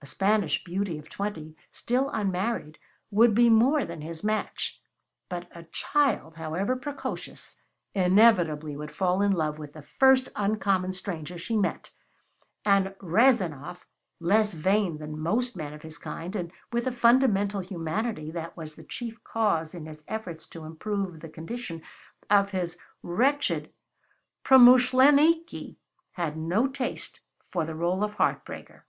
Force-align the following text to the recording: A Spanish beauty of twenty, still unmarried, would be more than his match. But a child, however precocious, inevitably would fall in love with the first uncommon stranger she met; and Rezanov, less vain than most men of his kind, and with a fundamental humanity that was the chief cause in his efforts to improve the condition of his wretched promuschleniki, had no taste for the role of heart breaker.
A 0.00 0.06
Spanish 0.08 0.62
beauty 0.62 0.98
of 0.98 1.10
twenty, 1.10 1.54
still 1.72 2.08
unmarried, 2.10 2.78
would 3.10 3.34
be 3.34 3.50
more 3.50 3.84
than 3.84 4.00
his 4.00 4.22
match. 4.24 4.80
But 5.28 5.48
a 5.54 5.64
child, 5.64 6.36
however 6.36 6.76
precocious, 6.76 7.60
inevitably 7.92 8.76
would 8.76 8.92
fall 8.92 9.20
in 9.20 9.32
love 9.32 9.58
with 9.58 9.72
the 9.74 9.82
first 9.82 10.30
uncommon 10.36 10.92
stranger 10.92 11.36
she 11.36 11.56
met; 11.58 11.90
and 12.64 12.94
Rezanov, 13.02 13.84
less 14.20 14.54
vain 14.54 14.96
than 14.98 15.18
most 15.18 15.56
men 15.56 15.74
of 15.74 15.82
his 15.82 15.98
kind, 15.98 16.34
and 16.36 16.52
with 16.72 16.86
a 16.86 16.92
fundamental 16.92 17.60
humanity 17.60 18.30
that 18.30 18.56
was 18.56 18.76
the 18.76 18.84
chief 18.84 19.22
cause 19.24 19.74
in 19.74 19.84
his 19.86 20.04
efforts 20.08 20.46
to 20.50 20.64
improve 20.64 21.18
the 21.20 21.28
condition 21.28 21.82
of 22.30 22.52
his 22.52 22.78
wretched 23.02 23.72
promuschleniki, 24.44 25.76
had 26.12 26.38
no 26.38 26.66
taste 26.68 27.20
for 27.50 27.66
the 27.66 27.74
role 27.74 28.02
of 28.04 28.14
heart 28.14 28.44
breaker. 28.44 28.86